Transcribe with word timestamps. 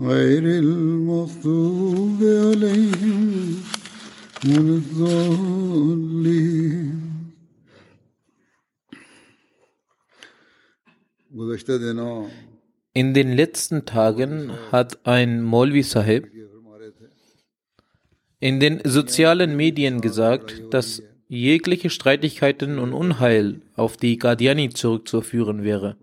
غير 0.00 0.44
المغضوب 0.44 2.18
عليهم 2.22 3.56
ولا 4.46 4.74
الضالين 4.76 6.30
In 12.92 13.14
den 13.14 13.36
letzten 13.36 13.84
Tagen 13.86 14.50
hat 14.72 15.06
ein 15.06 15.42
Molvi 15.42 15.82
Sahib 15.82 16.28
in 18.40 18.58
den 18.58 18.80
sozialen 18.84 19.56
Medien 19.56 20.00
gesagt, 20.00 20.62
dass 20.70 21.02
jegliche 21.28 21.90
Streitigkeiten 21.90 22.78
und 22.78 22.94
Unheil 22.94 23.60
auf 23.76 23.96
die 23.96 24.18
Guardiani 24.18 24.70
zurückzuführen 24.70 25.62
wäre. 25.62 25.96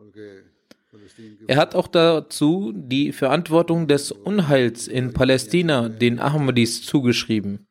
Er 1.47 1.55
hat 1.55 1.75
auch 1.75 1.87
dazu 1.87 2.73
die 2.75 3.13
Verantwortung 3.13 3.87
des 3.87 4.11
Unheils 4.11 4.87
in 4.87 5.13
Palästina 5.13 5.87
den 5.87 6.19
Ahmadis 6.19 6.81
zugeschrieben. 6.81 7.65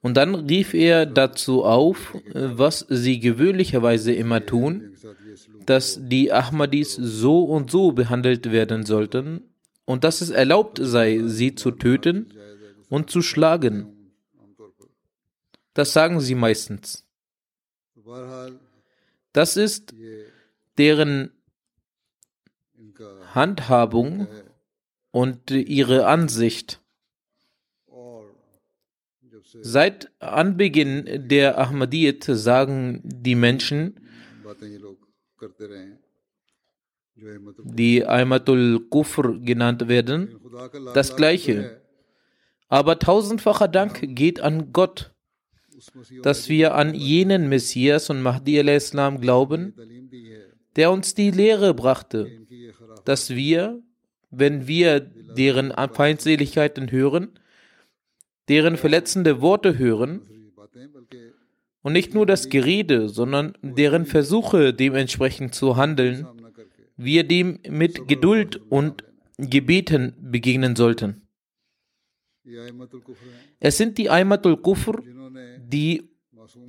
Und 0.00 0.16
dann 0.16 0.34
rief 0.34 0.72
er 0.72 1.04
dazu 1.04 1.64
auf, 1.64 2.16
was 2.32 2.86
sie 2.88 3.20
gewöhnlicherweise 3.20 4.12
immer 4.14 4.44
tun, 4.46 4.96
dass 5.66 6.00
die 6.00 6.32
Ahmadis 6.32 6.94
so 6.94 7.44
und 7.44 7.70
so 7.70 7.92
behandelt 7.92 8.50
werden 8.50 8.86
sollten 8.86 9.42
und 9.84 10.04
dass 10.04 10.22
es 10.22 10.30
erlaubt 10.30 10.78
sei, 10.80 11.20
sie 11.26 11.54
zu 11.54 11.72
töten 11.72 12.32
und 12.88 13.10
zu 13.10 13.20
schlagen. 13.20 14.14
Das 15.74 15.92
sagen 15.92 16.20
sie 16.20 16.34
meistens. 16.34 17.06
Das 19.32 19.56
ist 19.58 19.94
deren 20.80 21.30
Handhabung 23.34 24.26
und 25.10 25.50
ihre 25.50 26.06
Ansicht. 26.06 26.80
Seit 29.60 30.10
Anbeginn 30.20 31.28
der 31.28 31.58
Ahmadiyyat 31.58 32.24
sagen 32.24 33.00
die 33.04 33.34
Menschen, 33.34 34.00
die 37.64 38.06
Aymatul 38.06 38.86
Kufr 38.88 39.38
genannt 39.40 39.86
werden, 39.88 40.40
das 40.94 41.14
Gleiche. 41.14 41.82
Aber 42.68 42.98
tausendfacher 42.98 43.68
Dank 43.68 44.00
geht 44.16 44.40
an 44.40 44.72
Gott, 44.72 45.12
dass 46.22 46.48
wir 46.48 46.74
an 46.74 46.94
jenen 46.94 47.48
Messias 47.48 48.08
und 48.08 48.22
Mahdi 48.22 48.58
al-Islam 48.60 49.20
glauben, 49.20 49.74
der 50.76 50.90
uns 50.90 51.14
die 51.14 51.30
Lehre 51.30 51.74
brachte, 51.74 52.30
dass 53.04 53.30
wir, 53.30 53.82
wenn 54.30 54.66
wir 54.66 55.00
deren 55.00 55.72
Feindseligkeiten 55.92 56.90
hören, 56.90 57.28
deren 58.48 58.76
verletzende 58.76 59.40
Worte 59.40 59.78
hören 59.78 60.22
und 61.82 61.92
nicht 61.92 62.14
nur 62.14 62.26
das 62.26 62.48
Gerede, 62.48 63.08
sondern 63.08 63.54
deren 63.62 64.06
Versuche 64.06 64.74
dementsprechend 64.74 65.54
zu 65.54 65.76
handeln, 65.76 66.26
wir 66.96 67.24
dem 67.24 67.58
mit 67.68 68.08
Geduld 68.08 68.60
und 68.68 69.04
Gebeten 69.38 70.14
begegnen 70.20 70.76
sollten. 70.76 71.22
Es 73.58 73.76
sind 73.78 73.96
die 73.98 74.10
Aymatul 74.10 74.56
Kufr, 74.58 75.02
die 75.58 76.09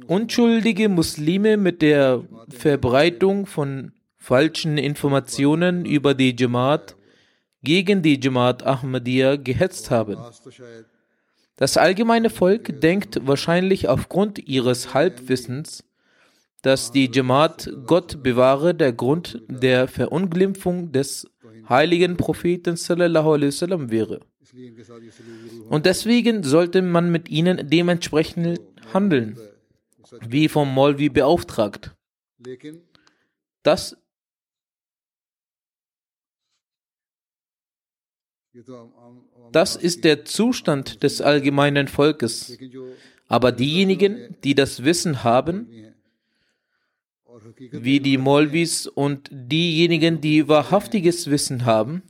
unschuldige 0.07 0.89
Muslime 0.89 1.57
mit 1.57 1.81
der 1.81 2.23
Verbreitung 2.49 3.45
von 3.45 3.93
falschen 4.17 4.77
Informationen 4.77 5.85
über 5.85 6.13
die 6.13 6.35
Jamaat 6.37 6.95
gegen 7.63 8.01
die 8.01 8.19
Jamaat 8.21 8.63
Ahmadiyya 8.65 9.35
gehetzt 9.35 9.91
haben. 9.91 10.17
Das 11.55 11.77
allgemeine 11.77 12.29
Volk 12.29 12.81
denkt 12.81 13.19
wahrscheinlich 13.27 13.87
aufgrund 13.87 14.39
ihres 14.47 14.93
Halbwissens, 14.93 15.83
dass 16.61 16.91
die 16.91 17.09
Jamaat 17.11 17.71
Gott 17.85 18.23
bewahre 18.23 18.73
der 18.73 18.93
Grund 18.93 19.41
der 19.47 19.87
Verunglimpfung 19.87 20.91
des 20.91 21.27
heiligen 21.69 22.17
Propheten 22.17 22.75
sallallahu 22.75 23.33
alaihi 23.33 23.47
wasallam 23.47 23.91
wäre. 23.91 24.19
Und 25.69 25.85
deswegen 25.85 26.43
sollte 26.43 26.81
man 26.81 27.11
mit 27.11 27.29
ihnen 27.29 27.69
dementsprechend 27.69 28.59
handeln, 28.93 29.37
wie 30.27 30.47
vom 30.47 30.73
Molvi 30.73 31.09
beauftragt. 31.09 31.95
Das 33.63 33.95
Das 39.51 39.75
ist 39.75 40.03
der 40.03 40.25
Zustand 40.25 41.03
des 41.03 41.21
allgemeinen 41.21 41.87
Volkes. 41.87 42.57
Aber 43.27 43.51
diejenigen, 43.51 44.35
die 44.43 44.55
das 44.55 44.83
Wissen 44.83 45.23
haben, 45.23 45.67
wie 47.55 47.99
die 48.01 48.17
Molvis 48.17 48.87
und 48.87 49.29
diejenigen, 49.31 50.19
die 50.19 50.47
wahrhaftiges 50.47 51.29
Wissen 51.29 51.65
haben 51.65 52.03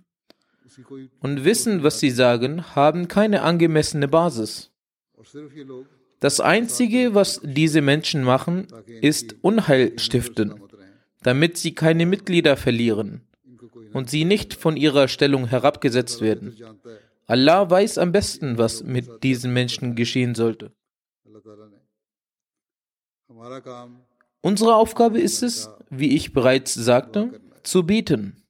und 1.20 1.44
wissen, 1.44 1.84
was 1.84 2.00
sie 2.00 2.10
sagen, 2.10 2.76
haben 2.76 3.08
keine 3.08 3.44
angemessene 3.44 4.08
Basis. 4.08 4.72
Das 6.22 6.40
Einzige, 6.40 7.16
was 7.16 7.42
diese 7.44 7.82
Menschen 7.82 8.24
machen, 8.24 8.68
ist 9.02 9.36
Unheil 9.42 9.98
stiften, 9.98 10.54
damit 11.24 11.58
sie 11.58 11.74
keine 11.74 12.06
Mitglieder 12.06 12.58
verlieren 12.58 13.28
und 13.92 14.12
sie 14.12 14.24
nicht 14.24 14.54
von 14.54 14.78
ihrer 14.78 15.08
Stellung 15.08 15.48
herabgesetzt 15.48 16.22
werden. 16.22 16.56
Allah 17.26 17.68
weiß 17.68 17.98
am 17.98 18.12
besten, 18.12 18.60
was 18.60 18.84
mit 18.84 19.24
diesen 19.24 19.52
Menschen 19.52 19.96
geschehen 19.96 20.36
sollte. 20.36 20.72
Unsere 24.42 24.76
Aufgabe 24.76 25.20
ist 25.20 25.42
es, 25.42 25.70
wie 25.90 26.16
ich 26.16 26.34
bereits 26.34 26.76
sagte, 26.76 27.42
zu 27.64 27.84
beten. 27.84 28.44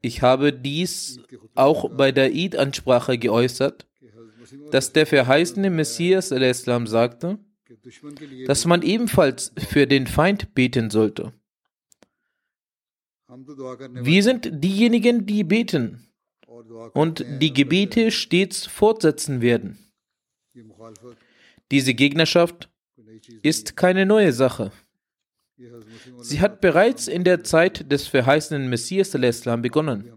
Ich 0.00 0.22
habe 0.22 0.54
dies 0.54 1.20
auch 1.54 1.90
bei 1.90 2.12
der 2.12 2.30
Eid-Ansprache 2.32 3.18
geäußert, 3.18 3.89
dass 4.70 4.92
der 4.92 5.06
verheißene 5.06 5.70
Messias 5.70 6.30
der 6.30 6.50
Islam 6.50 6.86
sagte, 6.86 7.38
dass 8.46 8.64
man 8.66 8.82
ebenfalls 8.82 9.52
für 9.56 9.86
den 9.86 10.06
Feind 10.06 10.54
beten 10.54 10.90
sollte. 10.90 11.32
Wir 13.28 14.22
sind 14.22 14.50
diejenigen, 14.64 15.26
die 15.26 15.44
beten 15.44 16.08
und 16.94 17.24
die 17.40 17.52
Gebete 17.52 18.10
stets 18.10 18.66
fortsetzen 18.66 19.40
werden. 19.40 19.78
Diese 21.70 21.94
Gegnerschaft 21.94 22.68
ist 23.42 23.76
keine 23.76 24.04
neue 24.04 24.32
Sache. 24.32 24.72
Sie 26.20 26.40
hat 26.40 26.60
bereits 26.60 27.06
in 27.06 27.22
der 27.22 27.44
Zeit 27.44 27.90
des 27.92 28.08
verheißenen 28.08 28.68
Messias 28.68 29.10
begonnen. 29.10 30.10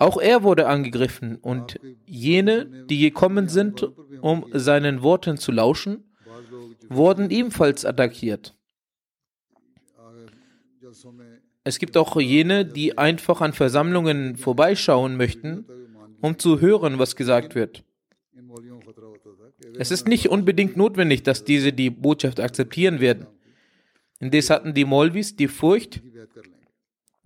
Auch 0.00 0.16
er 0.16 0.42
wurde 0.42 0.66
angegriffen 0.66 1.36
und 1.36 1.78
jene, 2.06 2.86
die 2.86 2.98
gekommen 3.00 3.50
sind, 3.50 3.86
um 4.22 4.46
seinen 4.50 5.02
Worten 5.02 5.36
zu 5.36 5.52
lauschen, 5.52 6.04
wurden 6.88 7.28
ebenfalls 7.28 7.84
attackiert. 7.84 8.56
Es 11.64 11.78
gibt 11.78 11.98
auch 11.98 12.18
jene, 12.18 12.64
die 12.64 12.96
einfach 12.96 13.42
an 13.42 13.52
Versammlungen 13.52 14.36
vorbeischauen 14.36 15.18
möchten, 15.18 15.66
um 16.22 16.38
zu 16.38 16.62
hören, 16.62 16.98
was 16.98 17.14
gesagt 17.14 17.54
wird. 17.54 17.84
Es 19.78 19.90
ist 19.90 20.08
nicht 20.08 20.30
unbedingt 20.30 20.78
notwendig, 20.78 21.24
dass 21.24 21.44
diese 21.44 21.74
die 21.74 21.90
Botschaft 21.90 22.40
akzeptieren 22.40 23.00
werden. 23.00 23.26
Indes 24.18 24.48
hatten 24.48 24.72
die 24.72 24.86
Molvis 24.86 25.36
die 25.36 25.48
Furcht, 25.48 26.02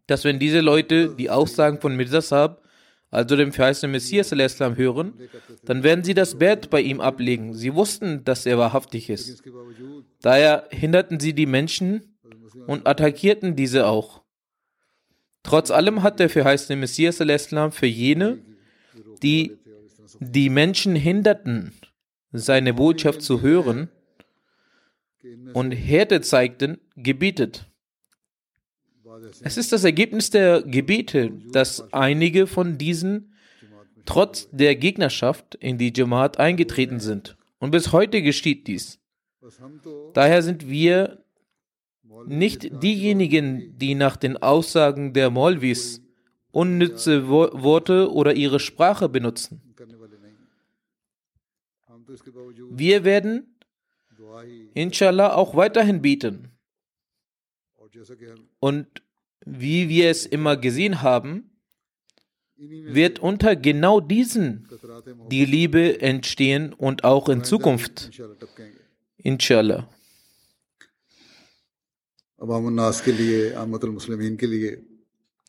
dass 0.08 0.24
wenn 0.24 0.40
diese 0.40 0.60
Leute 0.60 1.14
die 1.14 1.30
Aussagen 1.30 1.80
von 1.80 1.94
Mirzasab 1.94 2.63
also 3.14 3.36
dem 3.36 3.52
verheißenen 3.52 3.92
Messias 3.92 4.32
Islam, 4.32 4.76
hören, 4.76 5.14
dann 5.64 5.82
werden 5.84 6.02
sie 6.02 6.14
das 6.14 6.36
Bett 6.36 6.68
bei 6.68 6.80
ihm 6.80 7.00
ablegen. 7.00 7.54
Sie 7.54 7.74
wussten, 7.74 8.24
dass 8.24 8.44
er 8.44 8.58
wahrhaftig 8.58 9.08
ist. 9.08 9.42
Daher 10.20 10.68
hinderten 10.70 11.20
sie 11.20 11.32
die 11.32 11.46
Menschen 11.46 12.16
und 12.66 12.86
attackierten 12.86 13.54
diese 13.54 13.86
auch. 13.86 14.22
Trotz 15.44 15.70
allem 15.70 16.02
hat 16.02 16.18
der 16.18 16.28
verheißene 16.28 16.76
Messias 16.76 17.20
Islam 17.20 17.70
für 17.70 17.86
jene, 17.86 18.38
die 19.22 19.58
die 20.18 20.48
Menschen 20.48 20.96
hinderten, 20.96 21.72
seine 22.32 22.74
Botschaft 22.74 23.22
zu 23.22 23.42
hören 23.42 23.90
und 25.52 25.70
Härte 25.72 26.20
zeigten, 26.20 26.78
gebietet. 26.96 27.66
Es 29.42 29.56
ist 29.56 29.72
das 29.72 29.84
Ergebnis 29.84 30.30
der 30.30 30.62
Gebete, 30.62 31.32
dass 31.52 31.92
einige 31.92 32.46
von 32.46 32.78
diesen 32.78 33.34
trotz 34.04 34.48
der 34.50 34.76
Gegnerschaft 34.76 35.54
in 35.56 35.78
die 35.78 35.92
Jamaat 35.94 36.38
eingetreten 36.38 37.00
sind. 37.00 37.36
Und 37.58 37.70
bis 37.70 37.92
heute 37.92 38.22
geschieht 38.22 38.66
dies. 38.66 38.98
Daher 40.12 40.42
sind 40.42 40.68
wir 40.68 41.24
nicht 42.26 42.82
diejenigen, 42.82 43.78
die 43.78 43.94
nach 43.94 44.16
den 44.16 44.36
Aussagen 44.36 45.12
der 45.12 45.30
Molvis 45.30 46.02
unnütze 46.52 47.28
Worte 47.28 48.12
oder 48.12 48.34
ihre 48.34 48.60
Sprache 48.60 49.08
benutzen. 49.08 49.60
Wir 52.70 53.04
werden 53.04 53.56
inshallah 54.74 55.34
auch 55.34 55.56
weiterhin 55.56 56.00
bieten. 56.02 56.50
Und 58.60 58.86
wie 59.44 59.88
wir 59.88 60.10
es 60.10 60.26
immer 60.26 60.56
gesehen 60.56 61.02
haben, 61.02 61.50
wird 62.56 63.18
unter 63.18 63.56
genau 63.56 64.00
diesen 64.00 64.68
die 65.30 65.44
Liebe 65.44 66.00
entstehen 66.00 66.72
und 66.72 67.04
auch 67.04 67.28
in 67.28 67.44
Zukunft. 67.44 68.10
Inshallah. 69.16 69.88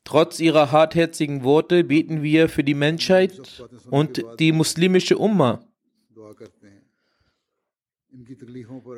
Trotz 0.04 0.40
ihrer 0.40 0.72
hartherzigen 0.72 1.44
Worte 1.44 1.84
beten 1.84 2.22
wir 2.22 2.48
für 2.48 2.64
die 2.64 2.74
Menschheit 2.74 3.42
und 3.90 4.24
die 4.40 4.52
muslimische 4.52 5.18
Umma. 5.18 5.68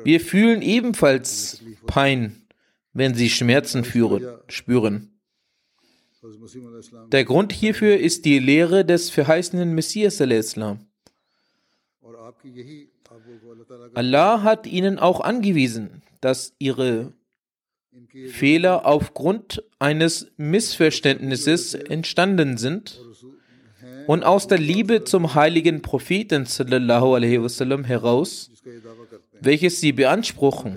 Wir 0.04 0.20
fühlen 0.20 0.62
ebenfalls 0.62 1.62
Pein 1.86 2.47
wenn 2.98 3.14
sie 3.14 3.30
Schmerzen 3.30 3.84
führen, 3.84 4.26
spüren. 4.48 5.18
Der 7.12 7.24
Grund 7.24 7.52
hierfür 7.52 7.96
ist 7.96 8.24
die 8.24 8.38
Lehre 8.38 8.84
des 8.84 9.10
verheißenen 9.10 9.74
Messias. 9.74 10.20
Allah 13.94 14.42
hat 14.42 14.66
ihnen 14.66 14.98
auch 14.98 15.20
angewiesen, 15.20 16.02
dass 16.20 16.54
ihre 16.58 17.12
Fehler 18.28 18.84
aufgrund 18.84 19.62
eines 19.78 20.30
Missverständnisses 20.36 21.74
entstanden 21.74 22.56
sind 22.56 23.00
und 24.06 24.24
aus 24.24 24.48
der 24.48 24.58
Liebe 24.58 25.04
zum 25.04 25.34
heiligen 25.34 25.82
Propheten 25.82 26.46
heraus, 26.46 28.50
welches 29.40 29.80
sie 29.80 29.92
beanspruchen 29.92 30.76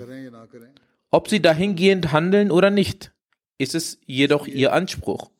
ob 1.12 1.28
sie 1.28 1.40
dahingehend 1.40 2.10
handeln 2.10 2.50
oder 2.50 2.70
nicht, 2.70 3.12
ist 3.58 3.76
es 3.76 4.00
jedoch 4.06 4.48
ihr 4.48 4.72
Anspruch. 4.72 5.30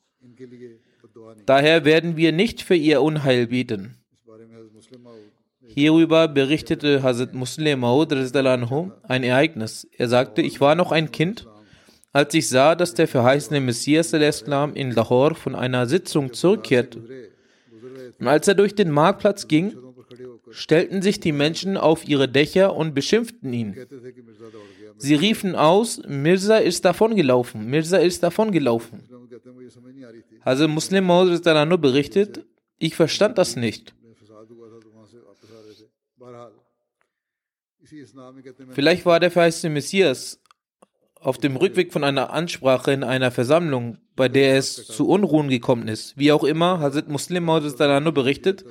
Daher 1.45 1.83
werden 1.83 2.15
wir 2.15 2.31
nicht 2.31 2.61
für 2.61 2.75
ihr 2.75 3.01
Unheil 3.01 3.47
bieten. 3.47 3.97
Hierüber 5.67 6.27
berichtete 6.27 7.01
Hazrat 7.01 7.33
Muslim 7.33 7.79
Maud 7.79 8.13
ein 8.13 9.23
Ereignis. 9.23 9.87
Er 9.97 10.07
sagte, 10.07 10.41
ich 10.41 10.61
war 10.61 10.75
noch 10.75 10.91
ein 10.91 11.11
Kind, 11.11 11.47
als 12.11 12.33
ich 12.35 12.47
sah, 12.47 12.75
dass 12.75 12.93
der 12.93 13.07
verheißene 13.07 13.59
Messias 13.59 14.11
der 14.11 14.29
Islam 14.29 14.75
in 14.75 14.91
Lahore 14.91 15.33
von 15.33 15.55
einer 15.55 15.87
Sitzung 15.87 16.33
zurückkehrte. 16.33 17.31
Und 18.19 18.27
als 18.27 18.47
er 18.47 18.53
durch 18.53 18.75
den 18.75 18.91
Marktplatz 18.91 19.47
ging, 19.47 19.75
stellten 20.51 21.01
sich 21.01 21.19
die 21.19 21.31
Menschen 21.31 21.77
auf 21.77 22.07
ihre 22.07 22.29
Dächer 22.29 22.75
und 22.75 22.93
beschimpften 22.93 23.51
ihn. 23.51 23.75
Sie 24.97 25.15
riefen 25.15 25.55
aus, 25.55 26.01
Mirza 26.07 26.57
ist 26.57 26.85
davongelaufen, 26.85 27.65
Mirza 27.65 27.97
ist 27.97 28.23
davongelaufen. 28.23 29.03
Also 30.41 30.67
Muslim 30.67 31.05
Maud 31.05 31.43
berichtet, 31.81 32.45
ich 32.77 32.95
verstand 32.95 33.37
das 33.37 33.55
nicht. 33.55 33.93
Vielleicht 38.71 39.05
war 39.05 39.19
der 39.19 39.31
verheißte 39.31 39.69
Messias 39.69 40.41
auf 41.19 41.37
dem 41.37 41.55
Rückweg 41.55 41.93
von 41.93 42.03
einer 42.03 42.31
Ansprache 42.31 42.91
in 42.91 43.03
einer 43.03 43.31
Versammlung, 43.31 43.97
bei 44.15 44.27
der 44.27 44.57
es 44.57 44.87
zu 44.87 45.07
Unruhen 45.07 45.47
gekommen 45.47 45.87
ist. 45.87 46.17
Wie 46.17 46.31
auch 46.31 46.43
immer, 46.43 46.79
Hazrat 46.79 47.07
Muslim 47.07 47.45
Maudistalano 47.45 48.11
berichtet, 48.11 48.65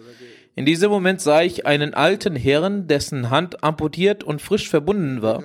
in 0.55 0.67
diesem 0.67 0.91
Moment 0.91 1.23
sah 1.23 1.43
ich 1.43 1.65
einen 1.65 1.95
alten 1.95 2.37
Herrn, 2.37 2.87
dessen 2.87 3.31
Hand 3.31 3.65
amputiert 3.65 4.23
und 4.23 4.43
frisch 4.43 4.69
verbunden 4.69 5.23
war. 5.23 5.43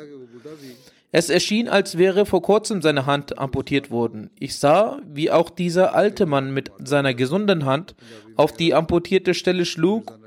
Es 1.12 1.30
erschien, 1.30 1.70
als 1.70 1.98
wäre 1.98 2.26
vor 2.26 2.42
kurzem 2.42 2.82
seine 2.82 3.06
Hand 3.06 3.38
amputiert 3.38 3.92
worden. 3.92 4.30
Ich 4.38 4.58
sah, 4.58 5.00
wie 5.08 5.32
auch 5.32 5.50
dieser 5.50 5.96
alte 5.96 6.26
Mann 6.26 6.54
mit 6.54 6.72
seiner 6.84 7.14
gesunden 7.14 7.66
Hand 7.66 7.96
auf 8.36 8.52
die 8.52 8.74
amputierte 8.74 9.34
Stelle 9.34 9.66
schlug 9.66 10.20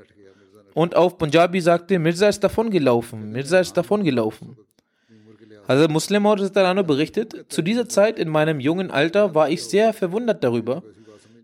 und 0.73 0.95
auf 0.95 1.17
Punjabi 1.17 1.61
sagte, 1.61 1.99
Mirza 1.99 2.29
ist 2.29 2.43
davongelaufen, 2.43 3.31
Mirza 3.31 3.59
ist 3.59 3.73
davongelaufen. 3.73 4.57
Also 5.67 5.87
Muslim 5.87 6.23
berichtet, 6.23 7.45
zu 7.49 7.61
dieser 7.61 7.87
Zeit 7.87 8.17
in 8.17 8.29
meinem 8.29 8.59
jungen 8.59 8.89
Alter 8.89 9.35
war 9.35 9.49
ich 9.49 9.63
sehr 9.63 9.93
verwundert 9.93 10.43
darüber, 10.43 10.83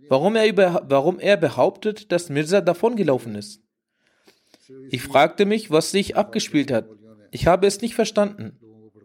warum 0.10 0.36
er, 0.36 0.48
über, 0.48 0.84
warum 0.90 1.20
er 1.20 1.38
behauptet, 1.38 2.12
dass 2.12 2.30
Mirza 2.30 2.62
davongelaufen 2.62 3.36
ist. 3.36 3.62
Ich 4.90 5.04
fragte 5.04 5.46
mich, 5.46 5.70
was 5.70 5.92
sich 5.92 6.18
abgespielt 6.18 6.72
hat. 6.72 6.86
Ich 7.32 7.46
habe 7.46 7.68
es 7.68 7.82
nicht 7.82 7.94
verstanden. 7.94 8.58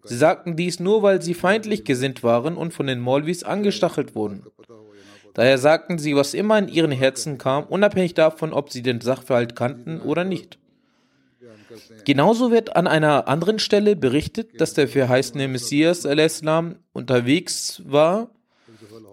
Sie 0.05 0.17
sagten 0.17 0.57
dies 0.57 0.81
nur, 0.81 1.03
weil 1.03 1.23
sie 1.23 1.35
feindlich 1.35 1.85
gesinnt 1.85 2.23
waren 2.23 2.57
und 2.57 2.73
von 2.75 2.87
den 2.87 3.01
Molvis 3.01 3.45
angestachelt 3.45 4.15
wurden. 4.15 4.45
Daher 5.35 5.59
sagten 5.59 5.99
sie, 5.99 6.15
was 6.15 6.35
immer 6.35 6.59
in 6.59 6.69
ihren 6.69 6.93
Herzen 6.93 7.39
kam, 7.39 7.65
unabhängig 7.65 8.15
davon, 8.15 8.53
ob 8.53 8.71
sie 8.71 8.83
den 8.83 9.01
Sachverhalt 9.01 9.57
kannten 9.57 10.01
oder 10.01 10.25
nicht. 10.25 10.59
Genauso 12.05 12.51
wird 12.51 12.77
an 12.77 12.87
einer 12.87 13.29
anderen 13.29 13.59
Stelle 13.59 13.97
berichtet, 13.97 14.61
dass 14.61 14.75
der 14.75 14.89
verheißene 14.89 15.49
Messias 15.49 16.05
al-Islam 16.05 16.77
unterwegs 16.93 17.83
war 17.87 18.29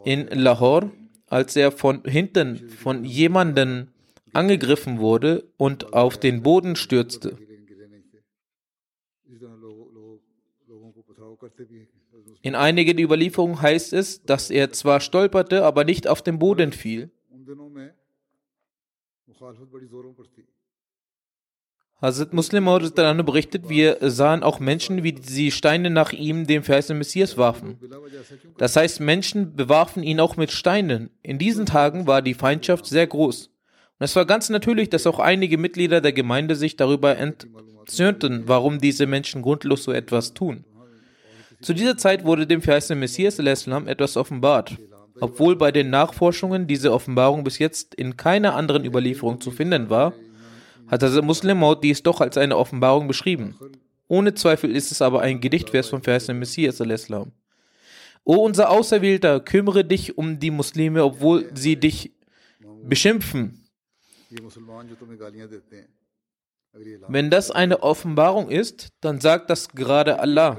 in 0.03 0.27
Lahore, 0.27 0.91
als 1.27 1.55
er 1.55 1.72
von 1.72 2.03
hinten 2.03 2.69
von 2.81 3.05
jemandem 3.05 3.88
angegriffen 4.34 5.00
wurde 5.00 5.46
und 5.58 5.93
auf 5.93 6.17
den 6.17 6.43
Boden 6.43 6.75
stürzte. 6.75 7.38
In 12.41 12.55
einigen 12.55 13.00
Überlieferungen 13.00 13.62
heißt 13.62 13.93
es, 13.93 14.24
dass 14.24 14.50
er 14.50 14.72
zwar 14.72 15.00
stolperte, 15.00 15.63
aber 15.63 15.84
nicht 15.84 16.08
auf 16.08 16.22
den 16.22 16.39
Boden 16.39 16.72
fiel. 16.72 17.12
Hazrat 22.01 22.34
Muslim 22.34 22.63
berichtet, 23.25 23.67
wir 23.67 23.98
sahen 24.01 24.41
auch 24.41 24.62
Menschen, 24.62 25.03
wie 25.03 25.15
sie 25.22 25.51
Steine 25.51 25.89
nach 25.89 26.13
ihm, 26.13 26.48
dem 26.48 26.63
verheißenen 26.63 26.98
Messias, 26.98 27.38
warfen. 27.38 27.77
Das 28.58 28.77
heißt, 28.77 29.01
Menschen 29.01 29.55
bewarfen 29.55 30.03
ihn 30.03 30.22
auch 30.22 30.38
mit 30.38 30.51
Steinen. 30.51 31.10
In 31.22 31.38
diesen 31.39 31.65
Tagen 31.65 32.08
war 32.08 32.22
die 32.22 32.34
Feindschaft 32.34 32.86
sehr 32.86 33.05
groß. 33.05 33.48
Und 33.48 34.05
es 34.05 34.15
war 34.15 34.25
ganz 34.25 34.50
natürlich, 34.50 34.89
dass 34.89 35.08
auch 35.08 35.19
einige 35.19 35.58
Mitglieder 35.58 36.00
der 36.00 36.13
Gemeinde 36.13 36.55
sich 36.55 36.77
darüber 36.77 37.17
entzündeten, 37.17 38.43
warum 38.48 38.79
diese 38.79 39.05
Menschen 39.05 39.41
grundlos 39.41 39.84
so 39.84 39.91
etwas 39.91 40.34
tun. 40.34 40.63
Zu 41.62 41.74
dieser 41.74 41.98
Zeit 41.98 42.24
wurde 42.24 42.48
dem 42.48 42.62
verheißenen 42.62 43.00
Messias 43.00 43.39
etwas 43.39 44.18
offenbart. 44.18 44.78
Obwohl 45.20 45.56
bei 45.56 45.72
den 45.72 45.89
Nachforschungen 45.89 46.68
diese 46.68 46.94
Offenbarung 46.94 47.44
bis 47.44 47.60
jetzt 47.60 47.94
in 47.96 48.16
keiner 48.16 48.56
anderen 48.56 48.86
Überlieferung 48.86 49.42
zu 49.42 49.51
finden 49.51 49.89
war, 49.89 50.13
hat 50.88 51.04
Hazrat 51.04 51.25
Muslim 51.25 51.63
dies 51.84 52.01
doch 52.04 52.22
als 52.22 52.38
eine 52.38 52.58
Offenbarung 52.58 53.08
beschrieben. 53.08 53.56
Ohne 54.08 54.34
Zweifel 54.34 54.75
ist 54.75 54.92
es 54.92 55.01
aber 55.01 55.22
ein 55.22 55.39
Gedichtvers 55.39 55.89
vom 55.89 56.01
verheißenen 56.01 56.39
Messias. 56.39 56.82
O 58.24 58.34
unser 58.36 58.70
Auserwählter, 58.70 59.39
kümmere 59.39 59.86
dich 59.86 60.18
um 60.18 60.39
die 60.39 60.51
Muslime, 60.51 61.04
obwohl 61.04 61.51
sie 61.54 61.75
dich 61.75 62.13
beschimpfen. 62.84 63.68
Wenn 67.08 67.30
das 67.30 67.51
eine 67.51 67.82
Offenbarung 67.82 68.50
ist, 68.50 68.89
dann 69.01 69.20
sagt 69.20 69.50
das 69.50 69.70
gerade 69.70 70.20
Allah. 70.20 70.58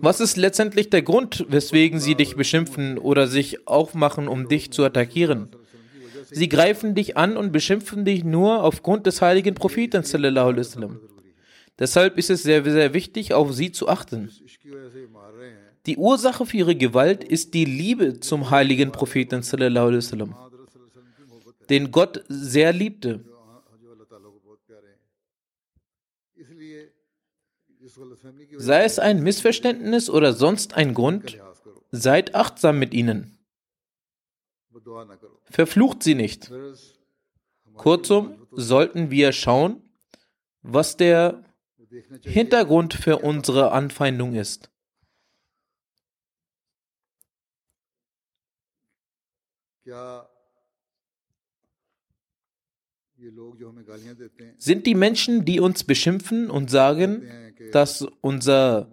Was 0.00 0.20
ist 0.20 0.36
letztendlich 0.36 0.90
der 0.90 1.02
Grund, 1.02 1.44
weswegen 1.48 2.00
sie 2.00 2.14
dich 2.14 2.36
beschimpfen 2.36 2.98
oder 2.98 3.26
sich 3.26 3.68
aufmachen, 3.68 4.28
um 4.28 4.48
dich 4.48 4.72
zu 4.72 4.82
attackieren? 4.82 5.48
Sie 6.30 6.48
greifen 6.48 6.94
dich 6.94 7.16
an 7.16 7.36
und 7.36 7.52
beschimpfen 7.52 8.04
dich 8.04 8.24
nur 8.24 8.64
aufgrund 8.64 9.06
des 9.06 9.22
heiligen 9.22 9.54
Propheten. 9.54 10.02
Deshalb 11.78 12.18
ist 12.18 12.30
es 12.30 12.42
sehr, 12.42 12.64
sehr 12.64 12.94
wichtig, 12.94 13.34
auf 13.34 13.52
sie 13.52 13.70
zu 13.70 13.88
achten. 13.88 14.30
Die 15.86 15.96
Ursache 15.96 16.46
für 16.46 16.56
ihre 16.56 16.74
Gewalt 16.74 17.22
ist 17.22 17.54
die 17.54 17.64
Liebe 17.64 18.18
zum 18.18 18.50
heiligen 18.50 18.90
Propheten, 18.90 19.42
den 21.68 21.90
Gott 21.90 22.24
sehr 22.28 22.72
liebte. 22.72 23.20
Sei 28.56 28.84
es 28.84 28.98
ein 28.98 29.22
Missverständnis 29.22 30.10
oder 30.10 30.32
sonst 30.32 30.74
ein 30.74 30.94
Grund, 30.94 31.38
seid 31.90 32.34
achtsam 32.34 32.78
mit 32.78 32.94
ihnen. 32.94 33.38
Verflucht 35.44 36.02
sie 36.02 36.14
nicht. 36.14 36.50
Kurzum, 37.74 38.46
sollten 38.52 39.10
wir 39.10 39.32
schauen, 39.32 39.82
was 40.62 40.96
der 40.96 41.44
Hintergrund 42.22 42.94
für 42.94 43.18
unsere 43.18 43.72
Anfeindung 43.72 44.34
ist. 44.34 44.70
Sind 54.58 54.86
die 54.86 54.94
Menschen, 54.94 55.44
die 55.44 55.60
uns 55.60 55.84
beschimpfen 55.84 56.50
und 56.50 56.70
sagen, 56.70 57.45
dass 57.72 58.06
unser 58.20 58.88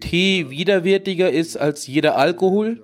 Tee 0.00 0.50
widerwärtiger 0.50 1.30
ist 1.30 1.56
als 1.56 1.86
jeder 1.86 2.16
Alkohol? 2.16 2.82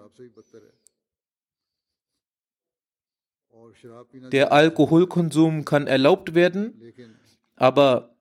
Der 4.30 4.52
Alkoholkonsum 4.52 5.64
kann 5.64 5.86
erlaubt 5.86 6.34
werden, 6.34 6.80
aber 7.56 8.14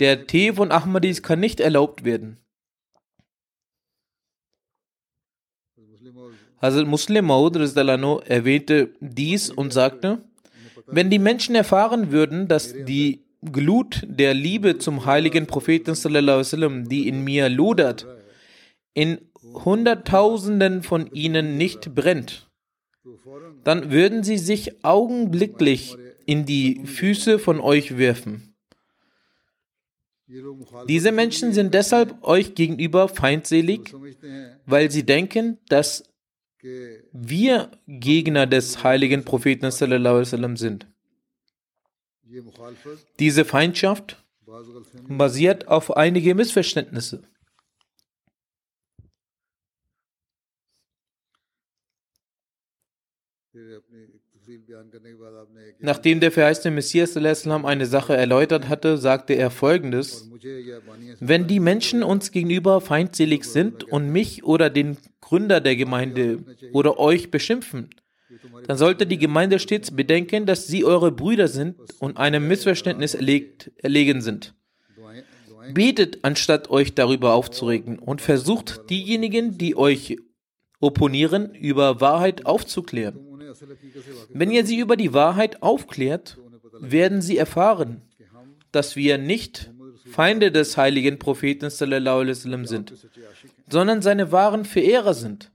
der 0.00 0.26
Tee 0.26 0.52
von 0.52 0.70
Ahmadis 0.70 1.22
kann 1.22 1.40
nicht 1.40 1.60
erlaubt 1.60 2.04
werden. 2.04 2.38
Hazrat 6.60 6.86
Muslim 6.86 7.26
Maud 7.26 7.56
erwähnte 7.56 8.94
dies 9.00 9.50
und 9.50 9.72
sagte, 9.72 10.22
wenn 10.86 11.10
die 11.10 11.18
Menschen 11.18 11.54
erfahren 11.54 12.10
würden, 12.10 12.48
dass 12.48 12.72
die 12.72 13.24
Glut 13.40 14.02
der 14.08 14.34
Liebe 14.34 14.78
zum 14.78 15.06
heiligen 15.06 15.46
Propheten, 15.46 15.94
die 16.88 17.08
in 17.08 17.22
mir 17.22 17.48
lodert, 17.48 18.06
in 18.94 19.18
Hunderttausenden 19.64 20.82
von 20.82 21.06
ihnen 21.12 21.56
nicht 21.56 21.94
brennt, 21.94 22.50
dann 23.64 23.90
würden 23.92 24.24
sie 24.24 24.38
sich 24.38 24.84
augenblicklich 24.84 25.96
in 26.26 26.44
die 26.46 26.84
Füße 26.84 27.38
von 27.38 27.60
euch 27.60 27.96
werfen. 27.96 28.54
Diese 30.88 31.12
Menschen 31.12 31.52
sind 31.52 31.72
deshalb 31.72 32.22
euch 32.22 32.54
gegenüber 32.54 33.08
feindselig, 33.08 33.94
weil 34.66 34.90
sie 34.90 35.06
denken, 35.06 35.58
dass 35.68 36.04
wir 37.12 37.70
Gegner 37.86 38.46
des 38.46 38.82
heiligen 38.82 39.24
Propheten 39.24 39.70
sind. 40.56 40.86
Diese 43.18 43.44
Feindschaft 43.44 44.22
basiert 45.08 45.68
auf 45.68 45.96
einige 45.96 46.34
Missverständnisse. 46.34 47.22
Nachdem 55.80 56.20
der 56.20 56.32
verheißene 56.32 56.74
Messias 56.74 57.16
eine 57.16 57.86
Sache 57.86 58.16
erläutert 58.16 58.68
hatte, 58.68 58.96
sagte 58.98 59.34
er 59.34 59.50
folgendes: 59.50 60.30
Wenn 61.20 61.46
die 61.46 61.60
Menschen 61.60 62.02
uns 62.02 62.30
gegenüber 62.32 62.80
feindselig 62.80 63.44
sind 63.44 63.84
und 63.84 64.10
mich 64.10 64.44
oder 64.44 64.70
den 64.70 64.96
Gründer 65.20 65.60
der 65.60 65.76
Gemeinde 65.76 66.44
oder 66.72 66.98
euch 66.98 67.30
beschimpfen, 67.30 67.90
dann 68.66 68.76
sollte 68.76 69.06
die 69.06 69.18
Gemeinde 69.18 69.58
stets 69.58 69.90
bedenken, 69.90 70.46
dass 70.46 70.66
sie 70.66 70.84
eure 70.84 71.12
Brüder 71.12 71.48
sind 71.48 71.76
und 71.98 72.16
einem 72.16 72.46
Missverständnis 72.48 73.14
erlegt, 73.14 73.70
erlegen 73.76 74.20
sind. 74.20 74.54
Betet, 75.72 76.20
anstatt 76.22 76.70
euch 76.70 76.94
darüber 76.94 77.34
aufzuregen 77.34 77.98
und 77.98 78.20
versucht 78.20 78.88
diejenigen, 78.90 79.58
die 79.58 79.76
euch 79.76 80.16
opponieren, 80.80 81.54
über 81.54 82.00
Wahrheit 82.00 82.46
aufzuklären. 82.46 83.18
Wenn 84.30 84.50
ihr 84.50 84.64
sie 84.64 84.78
über 84.78 84.96
die 84.96 85.12
Wahrheit 85.12 85.62
aufklärt, 85.62 86.38
werden 86.80 87.22
sie 87.22 87.36
erfahren, 87.36 88.02
dass 88.72 88.96
wir 88.96 89.18
nicht 89.18 89.70
Feinde 90.06 90.52
des 90.52 90.76
heiligen 90.76 91.18
Propheten 91.18 91.70
sind, 91.70 92.94
sondern 93.68 94.02
seine 94.02 94.32
wahren 94.32 94.64
Verehrer 94.64 95.14
sind. 95.14 95.52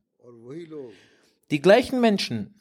Die 1.50 1.62
gleichen 1.62 2.02
Menschen, 2.02 2.56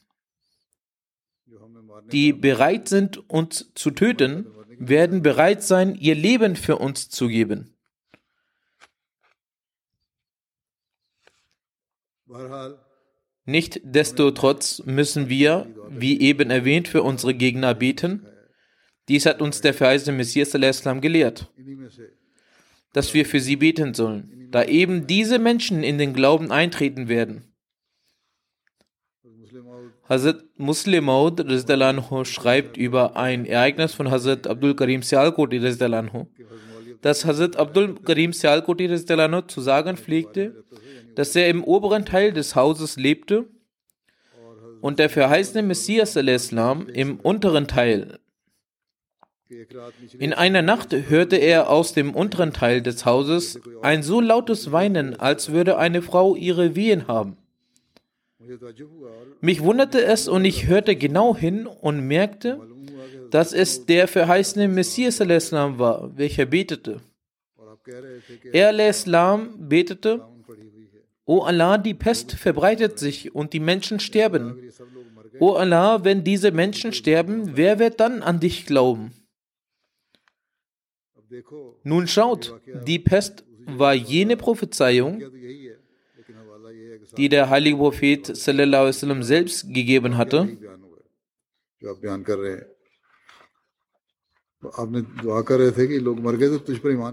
die 2.11 2.33
bereit 2.33 2.89
sind, 2.89 3.29
uns 3.31 3.73
zu 3.75 3.91
töten, 3.91 4.47
werden 4.79 5.23
bereit 5.23 5.63
sein, 5.63 5.95
ihr 5.95 6.15
Leben 6.15 6.57
für 6.57 6.77
uns 6.77 7.09
zu 7.09 7.29
geben. 7.29 7.75
Nichtsdestotrotz 13.45 14.83
müssen 14.85 15.29
wir, 15.29 15.67
wie 15.91 16.21
eben 16.21 16.51
erwähnt, 16.51 16.89
für 16.89 17.03
unsere 17.03 17.35
Gegner 17.35 17.75
beten. 17.75 18.27
Dies 19.09 19.27
hat 19.27 19.43
uns 19.43 19.61
der 19.61 19.75
verheißene 19.75 20.17
Messias 20.17 20.53
gelehrt, 20.53 21.53
dass 22.93 23.15
wir 23.15 23.27
für 23.27 23.41
sie 23.41 23.57
beten 23.57 23.95
sollen, 23.95 24.49
da 24.51 24.65
eben 24.65 25.07
diese 25.07 25.39
Menschen 25.39 25.83
in 25.83 25.99
den 25.99 26.15
Glauben 26.15 26.53
eintreten 26.53 27.09
werden. 27.09 27.52
Hazrat 30.09 30.45
Muslim 30.57 31.05
Maud 31.05 31.45
schreibt 32.25 32.77
über 32.77 33.17
ein 33.17 33.47
Ereignis 33.47 33.95
von 33.95 34.11
Hazrat 34.11 34.47
Abdul 34.47 34.75
Karim 34.75 35.03
Sialkoti 35.03 35.61
dass 37.01 37.25
Hazrat 37.25 37.57
Abdul 37.57 37.95
Karim 38.05 38.33
Sialkoti 38.33 38.89
zu 39.47 39.61
sagen 39.61 39.97
pflegte, 39.97 40.65
dass 41.15 41.37
er 41.37 41.49
im 41.49 41.65
oberen 41.65 42.05
Teil 42.05 42.33
des 42.33 42.55
Hauses 42.57 42.97
lebte 42.97 43.47
und 44.81 44.99
der 44.99 45.09
verheißene 45.09 45.63
Messias 45.63 46.17
Islam 46.17 46.89
im 46.89 47.21
unteren 47.21 47.69
Teil. 47.69 48.19
In 50.19 50.33
einer 50.33 50.63
Nacht 50.63 50.95
hörte 50.95 51.37
er 51.37 51.69
aus 51.69 51.93
dem 51.93 52.15
unteren 52.15 52.53
Teil 52.53 52.81
des 52.81 53.05
Hauses 53.05 53.61
ein 53.83 54.03
so 54.03 54.21
lautes 54.21 54.73
Weinen, 54.73 55.19
als 55.19 55.53
würde 55.53 55.77
eine 55.77 56.03
Frau 56.03 56.35
ihre 56.35 56.75
Wehen 56.75 57.07
haben. 57.07 57.37
Mich 59.41 59.63
wunderte 59.63 60.05
es 60.05 60.29
und 60.29 60.45
ich 60.45 60.67
hörte 60.67 60.97
genau 60.97 61.37
hin 61.37 61.67
und 61.67 62.07
merkte, 62.07 62.61
dass 63.31 63.53
es 63.53 63.87
der 63.87 64.09
verheißene 64.09 64.69
Messias 64.69 65.21
war, 65.21 66.17
welcher 66.17 66.47
betete. 66.47 67.01
Er 68.53 68.73
betete 69.59 70.23
O 71.25 71.41
Allah, 71.41 71.79
die 71.79 71.95
Pest 71.95 72.33
verbreitet 72.33 72.99
sich 72.99 73.35
und 73.35 73.53
die 73.53 73.61
Menschen 73.61 74.01
sterben. 74.01 74.71
O 75.39 75.53
Allah, 75.53 76.05
wenn 76.05 76.25
diese 76.25 76.51
Menschen 76.51 76.93
sterben, 76.93 77.57
wer 77.57 77.79
wird 77.79 78.01
dann 78.01 78.23
an 78.23 78.41
dich 78.41 78.67
glauben? 78.67 79.13
Nun 81.85 82.07
schaut, 82.07 82.61
die 82.87 82.99
Pest 82.99 83.45
war 83.67 83.95
jene 83.95 84.37
Prophezeiung, 84.37 85.23
die 87.18 87.30
der 87.30 87.50
heilige 87.50 87.78
Prophet 87.78 88.26
sallallahu 88.26 88.84
alaihi 88.84 88.96
wasallam 88.96 89.24
selbst 89.24 89.74
gegeben 89.74 90.18
hatte. 90.18 90.58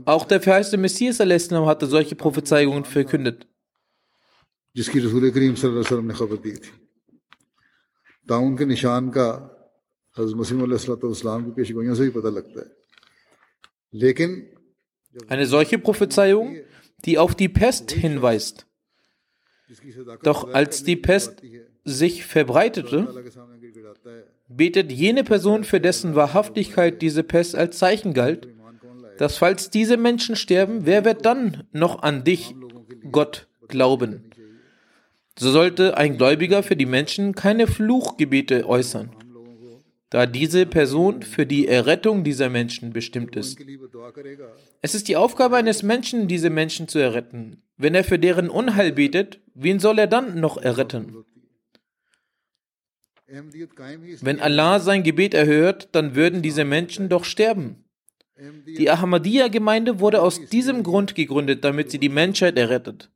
Auch 0.05 0.25
der 0.25 0.41
verheißte 0.41 0.77
Messias 0.77 1.17
sallam, 1.17 1.67
hatte 1.67 1.87
solche 1.87 2.15
Prophezeiungen 2.15 2.85
verkündet. 2.85 3.47
जिसकी 4.77 4.99
रसूल 4.99 5.31
करीम 5.31 5.53
वसल्लम 5.53 6.05
ने 6.05 6.15
खबर 6.15 6.37
दी 6.37 6.51
थी 6.51 6.71
ताउन 8.29 8.57
के 8.59 8.65
निशान 8.65 9.11
का 9.11 9.27
हजरत 10.19 10.35
मसीम 10.35 10.67
की 11.45 11.51
पेशगोइयों 11.51 11.95
से 11.95 12.03
भी 12.03 12.11
पता 12.11 12.29
लगता 12.29 12.61
है 12.61 12.67
लेकिन 13.95 14.51
eine 15.29 15.47
solche 15.47 15.79
Prophezeiung, 15.79 16.57
die 17.05 17.19
auf 17.19 17.35
die 17.35 17.49
Pest 17.49 17.93
hinweist. 17.93 18.67
Doch 20.24 20.54
als 20.54 20.84
die 20.84 20.96
Pest 20.96 21.42
sich 21.84 22.26
verbreitete, 22.26 23.08
betet 24.48 24.92
jene 24.92 25.24
Person, 25.24 25.64
für 25.64 25.80
dessen 25.80 26.16
Wahrhaftigkeit 26.16 27.02
diese 27.02 27.24
Pest 27.24 27.56
als 27.56 27.78
Zeichen 27.78 28.14
galt, 28.14 28.48
dass 29.18 29.38
falls 29.38 29.70
diese 29.70 29.98
Menschen 29.98 30.36
sterben, 30.36 30.86
wer 30.86 31.06
wird 31.06 31.26
dann 31.26 31.64
noch 31.72 32.02
an 32.02 32.24
dich, 32.24 32.56
Gott, 33.12 33.48
glauben? 33.68 34.32
So 35.38 35.52
sollte 35.52 35.98
ein 35.98 36.18
Gläubiger 36.18 36.64
für 36.64 36.76
die 36.76 36.86
Menschen 36.86 37.34
keine 37.34 37.68
Fluchgebete 37.68 38.68
äußern, 38.68 39.12
da 40.10 40.26
diese 40.26 40.66
Person 40.66 41.22
für 41.22 41.46
die 41.46 41.68
Errettung 41.68 42.24
dieser 42.24 42.50
Menschen 42.50 42.94
bestimmt 42.94 43.36
ist. 43.36 43.60
Es 44.82 44.96
ist 44.96 45.08
die 45.08 45.16
Aufgabe 45.16 45.58
eines 45.58 45.84
Menschen, 45.84 46.28
diese 46.28 46.50
Menschen 46.50 46.88
zu 46.88 47.00
erretten. 47.00 47.62
Wenn 47.78 47.94
er 47.94 48.04
für 48.04 48.18
deren 48.18 48.50
Unheil 48.50 48.92
betet, 48.92 49.40
wen 49.54 49.80
soll 49.80 50.00
er 50.00 50.08
dann 50.08 50.40
noch 50.40 50.58
erretten? 50.58 51.24
Wenn 53.28 54.40
Allah 54.40 54.80
sein 54.80 55.04
Gebet 55.04 55.36
erhört, 55.36 55.90
dann 55.92 56.16
würden 56.16 56.42
diese 56.42 56.66
Menschen 56.66 57.10
doch 57.10 57.24
sterben. 57.24 57.86
Die 58.66 58.90
Ahmadiyya-Gemeinde 58.90 60.00
wurde 60.00 60.22
aus 60.22 60.46
diesem 60.48 60.82
Grund 60.82 61.14
gegründet, 61.14 61.64
damit 61.64 61.92
sie 61.92 62.00
die 62.00 62.10
Menschheit 62.10 62.58
errettet. 62.58 63.12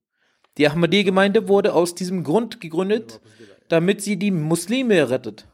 Die 0.57 0.67
Ahmadiyya-Gemeinde 0.67 1.47
wurde 1.47 1.73
aus 1.73 1.95
diesem 1.95 2.23
Grund 2.23 2.61
gegründet, 2.61 3.21
damit 3.69 4.01
sie 4.01 4.17
die 4.17 4.31
Muslime 4.31 4.95
errettet. 4.95 5.47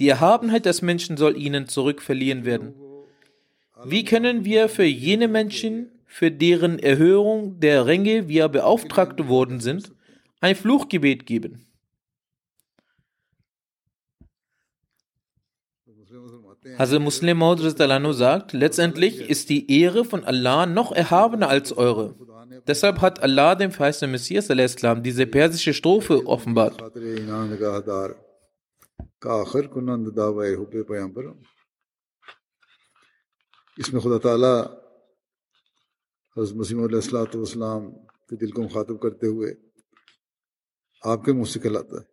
Die 0.00 0.08
Erhabenheit 0.08 0.66
des 0.66 0.82
Menschen 0.82 1.16
soll 1.16 1.36
ihnen 1.36 1.68
zurückverliehen 1.68 2.44
werden. 2.44 2.74
Wie 3.84 4.04
können 4.04 4.44
wir 4.44 4.68
für 4.68 4.84
jene 4.84 5.28
Menschen, 5.28 5.90
für 6.06 6.30
deren 6.30 6.78
Erhöhung 6.78 7.60
der 7.60 7.86
Ränge 7.86 8.28
wir 8.28 8.48
beauftragt 8.48 9.28
worden 9.28 9.60
sind, 9.60 9.92
ein 10.40 10.56
Fluchgebet 10.56 11.26
geben? 11.26 11.66
Hazrat 16.78 17.02
Muslim 17.02 17.38
Maud 17.38 17.60
sagt, 17.60 18.52
letztendlich 18.52 19.20
ist 19.20 19.50
die 19.50 19.70
Ehre 19.80 20.04
von 20.04 20.24
Allah 20.24 20.66
noch 20.66 20.92
erhabener 20.92 21.48
als 21.48 21.76
eure. 21.76 22.14
Deshalb 22.66 23.00
hat 23.00 23.22
Allah 23.22 23.54
dem 23.54 23.70
verheißenen 23.70 24.12
Messias 24.12 24.48
diese 25.02 25.26
persische 25.26 25.74
Strophe 25.74 26.26
offenbart. 26.26 26.82
آخر 29.30 29.66
کنند 29.66 30.16
دعوی 30.16 30.54
حب 30.54 30.74
پیامبرم 30.88 31.36
اس 33.78 33.92
میں 33.92 34.00
خدا 34.00 34.18
تعالیٰ 34.18 34.56
حضرت 36.36 36.56
مسیم 36.56 36.82
علیہ 36.84 36.96
السلاۃ 36.96 37.34
والسلام 37.34 37.90
کے 38.28 38.36
دل 38.36 38.50
کو 38.50 38.62
مخاطب 38.62 39.00
کرتے 39.02 39.26
ہوئے 39.26 39.54
آپ 41.02 41.24
کے 41.24 41.32
منہ 41.32 41.44
سے 41.44 41.60
کہلاتا 41.60 42.00
ہے 42.00 42.12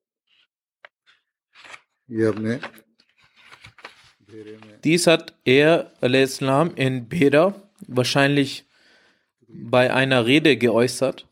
یہ 2.09 2.27
اپنے 2.27 2.57
Dies 4.83 5.07
hat 5.07 5.33
er 5.43 5.91
السلام 6.01 6.69
in 6.75 7.09
Bera 7.09 7.53
wahrscheinlich 7.87 8.63
bei 9.49 9.93
einer 9.93 10.25
Rede 10.25 10.55
geäußert. 10.55 11.27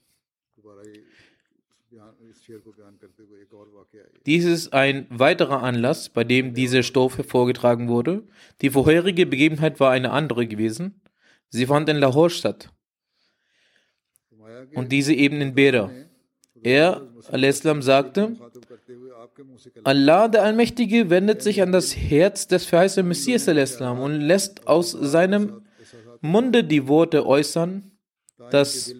Dies 4.30 4.46
ist 4.46 4.74
ein 4.74 5.08
weiterer 5.10 5.64
Anlass, 5.64 6.10
bei 6.10 6.24
dem 6.24 6.54
diese 6.54 6.84
Strophe 6.84 7.24
vorgetragen 7.24 7.88
wurde. 7.88 8.28
Die 8.62 8.70
vorherige 8.70 9.26
Begebenheit 9.26 9.80
war 9.80 9.90
eine 9.90 10.12
andere 10.12 10.46
gewesen. 10.46 11.02
Sie 11.50 11.66
fand 11.66 11.90
in 11.90 11.98
Lahore 11.98 12.30
statt. 12.30 12.70
Und 14.76 14.92
diese 14.92 15.16
eben 15.16 15.42
in 15.42 15.56
Bera. 15.56 15.90
Er, 16.62 17.10
al-Islam, 17.32 17.82
sagte, 17.82 18.36
Allah, 19.84 20.28
der 20.28 20.44
Allmächtige, 20.44 21.10
wendet 21.10 21.42
sich 21.42 21.64
an 21.64 21.72
das 21.72 21.98
Herz 21.98 22.46
des 22.46 22.66
verheißenen 22.66 23.08
Messias 23.08 23.50
al-Islam 23.50 24.00
und 24.00 24.22
lässt 24.22 24.68
aus 24.68 24.92
seinem 24.92 25.64
Munde 26.22 26.64
die 26.64 26.88
Worte 26.88 27.26
äußern, 27.26 27.94
dass 28.52 28.94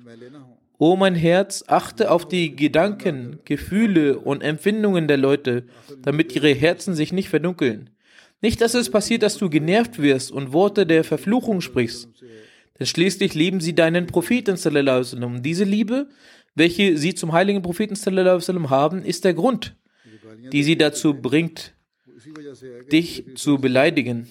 O 0.82 0.96
mein 0.96 1.14
Herz, 1.14 1.66
achte 1.68 2.10
auf 2.10 2.26
die 2.26 2.56
Gedanken, 2.56 3.40
Gefühle 3.44 4.18
und 4.18 4.42
Empfindungen 4.42 5.10
der 5.10 5.18
Leute, 5.18 5.66
damit 6.02 6.34
ihre 6.34 6.54
Herzen 6.54 6.96
sich 6.96 7.12
nicht 7.12 7.28
verdunkeln. 7.28 7.90
Nicht, 8.42 8.62
dass 8.62 8.76
es 8.76 8.90
passiert, 8.90 9.22
dass 9.22 9.38
du 9.38 9.50
genervt 9.50 10.02
wirst 10.02 10.32
und 10.32 10.54
Worte 10.54 10.86
der 10.86 11.04
Verfluchung 11.04 11.60
sprichst. 11.60 12.08
Denn 12.80 12.88
schließlich 12.88 13.34
lieben 13.36 13.60
sie 13.60 13.76
deinen 13.76 14.08
Propheten. 14.08 14.56
Diese 15.44 15.64
Liebe, 15.66 16.08
welche 16.56 16.98
sie 16.98 17.14
zum 17.14 17.34
heiligen 17.34 17.62
Propheten 17.62 17.98
haben, 18.70 19.04
ist 19.04 19.26
der 19.26 19.34
Grund, 19.34 19.76
die 20.54 20.64
sie 20.64 20.78
dazu 20.78 21.14
bringt, 21.14 21.74
dich 22.90 23.26
zu 23.36 23.58
beleidigen. 23.58 24.30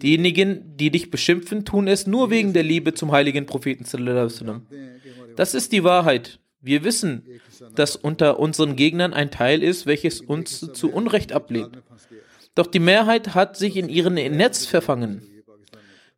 Diejenigen, 0.00 0.76
die 0.76 0.90
dich 0.90 1.10
beschimpfen, 1.10 1.64
tun 1.64 1.88
es 1.88 2.06
nur 2.06 2.30
wegen 2.30 2.52
der 2.52 2.62
Liebe 2.62 2.94
zum 2.94 3.10
heiligen 3.10 3.46
Propheten. 3.46 3.84
Das 5.36 5.54
ist 5.54 5.72
die 5.72 5.84
Wahrheit. 5.84 6.38
Wir 6.60 6.84
wissen, 6.84 7.24
dass 7.74 7.96
unter 7.96 8.38
unseren 8.38 8.76
Gegnern 8.76 9.12
ein 9.12 9.30
Teil 9.30 9.62
ist, 9.62 9.86
welches 9.86 10.20
uns 10.20 10.60
zu 10.72 10.92
Unrecht 10.92 11.32
ablehnt. 11.32 11.82
Doch 12.54 12.66
die 12.66 12.80
Mehrheit 12.80 13.34
hat 13.34 13.56
sich 13.56 13.76
in 13.76 13.88
ihrem 13.88 14.14
Netz 14.14 14.66
verfangen, 14.66 15.22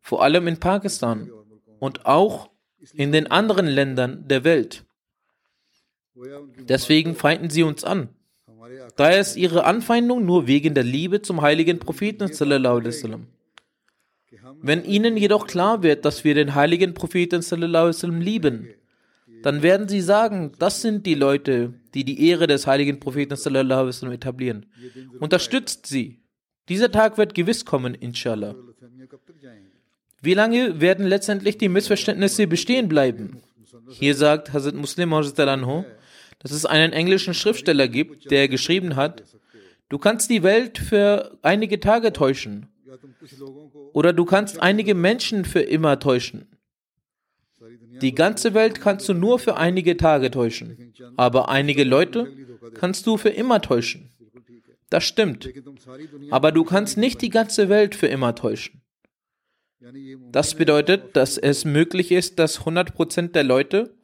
vor 0.00 0.22
allem 0.22 0.46
in 0.46 0.58
Pakistan 0.58 1.30
und 1.78 2.06
auch 2.06 2.50
in 2.94 3.12
den 3.12 3.30
anderen 3.30 3.66
Ländern 3.66 4.26
der 4.26 4.44
Welt. 4.44 4.84
Deswegen 6.68 7.14
feinden 7.14 7.50
sie 7.50 7.62
uns 7.62 7.84
an. 7.84 8.08
Daher 8.96 9.20
ist 9.20 9.36
ihre 9.36 9.64
Anfeindung 9.64 10.24
nur 10.24 10.46
wegen 10.46 10.74
der 10.74 10.84
Liebe 10.84 11.22
zum 11.22 11.42
heiligen 11.42 11.78
Propheten. 11.78 12.30
Wenn 14.62 14.84
ihnen 14.84 15.16
jedoch 15.16 15.46
klar 15.46 15.82
wird, 15.82 16.04
dass 16.04 16.24
wir 16.24 16.34
den 16.34 16.54
heiligen 16.54 16.94
Propheten 16.94 17.42
sallam, 17.42 18.20
lieben, 18.20 18.68
dann 19.42 19.62
werden 19.62 19.88
sie 19.88 20.00
sagen, 20.00 20.52
das 20.58 20.82
sind 20.82 21.06
die 21.06 21.14
Leute, 21.14 21.74
die 21.94 22.04
die 22.04 22.28
Ehre 22.28 22.46
des 22.46 22.66
heiligen 22.66 23.00
Propheten 23.00 23.36
sallam, 23.36 23.88
etablieren. 24.12 24.66
Unterstützt 25.18 25.86
sie. 25.86 26.20
Dieser 26.68 26.92
Tag 26.92 27.18
wird 27.18 27.34
gewiss 27.34 27.64
kommen, 27.64 27.94
inshallah. 27.94 28.54
Wie 30.22 30.34
lange 30.34 30.80
werden 30.80 31.06
letztendlich 31.06 31.56
die 31.56 31.68
Missverständnisse 31.68 32.46
bestehen 32.46 32.88
bleiben? 32.88 33.42
Hier 33.88 34.14
sagt 34.14 34.52
Hazrat 34.52 34.74
Muslim 34.74 35.10
dass 36.42 36.52
es 36.52 36.64
einen 36.64 36.92
englischen 36.92 37.34
Schriftsteller 37.34 37.86
gibt, 37.88 38.30
der 38.30 38.48
geschrieben 38.48 38.96
hat, 38.96 39.22
du 39.88 39.98
kannst 39.98 40.30
die 40.30 40.42
Welt 40.42 40.78
für 40.78 41.38
einige 41.42 41.80
Tage 41.80 42.12
täuschen, 42.12 42.69
oder 43.92 44.12
du 44.12 44.24
kannst 44.24 44.60
einige 44.60 44.94
Menschen 44.94 45.44
für 45.44 45.60
immer 45.60 45.98
täuschen. 45.98 46.48
Die 48.00 48.14
ganze 48.14 48.54
Welt 48.54 48.80
kannst 48.80 49.08
du 49.08 49.14
nur 49.14 49.38
für 49.38 49.56
einige 49.56 49.96
Tage 49.96 50.30
täuschen, 50.30 50.94
aber 51.16 51.48
einige 51.48 51.84
Leute 51.84 52.32
kannst 52.74 53.06
du 53.06 53.16
für 53.16 53.28
immer 53.28 53.60
täuschen. 53.60 54.10
Das 54.88 55.04
stimmt, 55.04 55.48
aber 56.30 56.52
du 56.52 56.64
kannst 56.64 56.96
nicht 56.96 57.22
die 57.22 57.28
ganze 57.28 57.68
Welt 57.68 57.94
für 57.94 58.08
immer 58.08 58.34
täuschen. 58.34 58.82
Das 60.32 60.54
bedeutet, 60.54 61.16
dass 61.16 61.38
es 61.38 61.64
möglich 61.64 62.12
ist, 62.12 62.38
dass 62.38 62.60
100% 62.60 63.28
der 63.28 63.44
Leute 63.44 63.94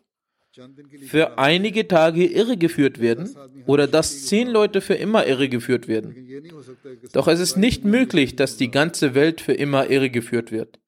für 1.06 1.38
einige 1.38 1.86
Tage 1.86 2.26
irregeführt 2.26 3.00
werden 3.00 3.34
oder 3.66 3.86
dass 3.86 4.26
zehn 4.26 4.48
Leute 4.48 4.80
für 4.80 4.94
immer 4.94 5.26
irregeführt 5.26 5.88
werden. 5.88 6.14
Doch 7.12 7.28
es 7.28 7.40
ist 7.40 7.56
nicht 7.56 7.84
möglich, 7.84 8.36
dass 8.36 8.56
die 8.56 8.70
ganze 8.70 9.14
Welt 9.14 9.40
für 9.40 9.52
immer 9.52 9.90
irregeführt 9.90 10.52
wird. 10.52 10.78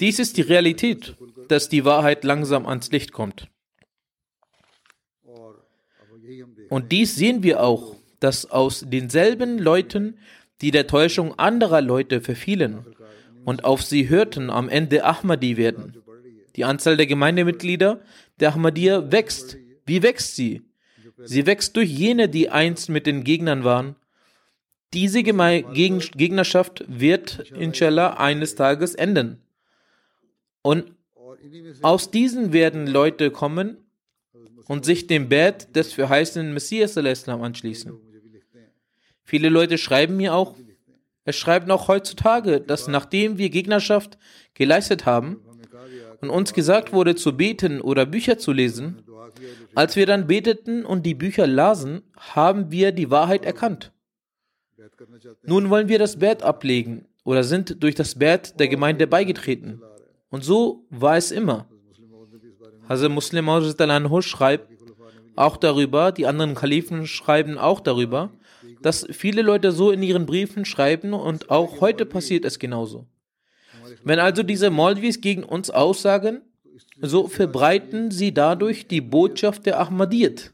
Dies 0.00 0.18
ist 0.18 0.36
die 0.38 0.42
Realität, 0.42 1.16
dass 1.48 1.68
die 1.68 1.84
Wahrheit 1.84 2.24
langsam 2.24 2.66
ans 2.66 2.90
Licht 2.90 3.12
kommt. 3.12 3.48
Und 6.70 6.92
dies 6.92 7.14
sehen 7.14 7.42
wir 7.42 7.62
auch, 7.62 7.96
dass 8.20 8.50
aus 8.50 8.84
denselben 8.88 9.58
Leuten, 9.58 10.18
die 10.62 10.70
der 10.70 10.86
Täuschung 10.86 11.38
anderer 11.38 11.82
Leute 11.82 12.20
verfielen 12.22 12.84
und 13.46 13.64
auf 13.64 13.82
sie 13.82 14.08
hörten, 14.08 14.50
am 14.50 14.68
Ende 14.68 15.04
Ahmadi 15.04 15.56
werden. 15.56 15.96
Die 16.56 16.64
Anzahl 16.64 16.96
der 16.96 17.06
Gemeindemitglieder 17.06 18.00
der 18.40 18.52
Ahmadiyya 18.52 19.12
wächst. 19.12 19.56
Wie 19.86 20.02
wächst 20.02 20.34
sie? 20.34 20.62
Sie 21.22 21.46
wächst 21.46 21.76
durch 21.76 21.88
jene, 21.88 22.28
die 22.28 22.50
einst 22.50 22.88
mit 22.88 23.06
den 23.06 23.22
Gegnern 23.22 23.62
waren. 23.62 23.94
Diese 24.92 25.22
Geme 25.22 25.62
Gegen 25.62 26.00
Gegnerschaft 26.00 26.84
wird 26.88 27.52
inshallah 27.52 28.14
eines 28.14 28.56
Tages 28.56 28.96
enden. 28.96 29.40
Und 30.62 30.92
aus 31.82 32.10
diesen 32.10 32.52
werden 32.52 32.88
Leute 32.88 33.30
kommen 33.30 33.76
und 34.66 34.84
sich 34.84 35.06
dem 35.06 35.28
Bett 35.28 35.76
des 35.76 35.92
verheißenen 35.92 36.52
Messias 36.52 36.96
anschließen. 36.98 37.92
Viele 39.22 39.50
Leute 39.50 39.78
schreiben 39.78 40.16
mir 40.16 40.34
auch, 40.34 40.56
es 41.26 41.36
schreiben 41.36 41.70
auch 41.72 41.88
heutzutage, 41.88 42.60
dass 42.60 42.86
nachdem 42.86 43.36
wir 43.36 43.50
Gegnerschaft 43.50 44.16
geleistet 44.54 45.06
haben 45.06 45.40
und 46.20 46.30
uns 46.30 46.54
gesagt 46.54 46.92
wurde 46.92 47.16
zu 47.16 47.36
beten 47.36 47.80
oder 47.80 48.06
Bücher 48.06 48.38
zu 48.38 48.52
lesen, 48.52 49.02
als 49.74 49.96
wir 49.96 50.06
dann 50.06 50.28
beteten 50.28 50.86
und 50.86 51.04
die 51.04 51.14
Bücher 51.14 51.46
lasen, 51.48 52.02
haben 52.16 52.70
wir 52.70 52.92
die 52.92 53.10
Wahrheit 53.10 53.44
erkannt. 53.44 53.92
Nun 55.42 55.68
wollen 55.68 55.88
wir 55.88 55.98
das 55.98 56.18
Bett 56.18 56.44
ablegen 56.44 57.06
oder 57.24 57.42
sind 57.42 57.82
durch 57.82 57.96
das 57.96 58.14
Bett 58.14 58.58
der 58.60 58.68
Gemeinde 58.68 59.08
beigetreten. 59.08 59.82
Und 60.30 60.44
so 60.44 60.86
war 60.90 61.16
es 61.16 61.32
immer. 61.32 61.68
Hazrat 62.88 63.10
Muslim 63.10 63.48
schreibt 64.22 64.70
auch 65.34 65.56
darüber, 65.56 66.12
die 66.12 66.26
anderen 66.26 66.54
Kalifen 66.54 67.06
schreiben 67.08 67.58
auch 67.58 67.80
darüber, 67.80 68.30
dass 68.86 69.04
viele 69.10 69.42
Leute 69.42 69.72
so 69.72 69.90
in 69.90 70.00
ihren 70.00 70.26
Briefen 70.26 70.64
schreiben 70.64 71.12
und 71.12 71.50
auch 71.50 71.80
heute 71.80 72.06
passiert 72.06 72.44
es 72.44 72.60
genauso. 72.60 73.08
Wenn 74.04 74.20
also 74.20 74.44
diese 74.44 74.70
Maulvis 74.70 75.20
gegen 75.20 75.42
uns 75.42 75.70
aussagen, 75.70 76.42
so 77.00 77.26
verbreiten 77.26 78.12
sie 78.12 78.32
dadurch 78.32 78.86
die 78.86 79.00
Botschaft 79.00 79.66
der 79.66 79.80
Ahmadiyyat. 79.80 80.52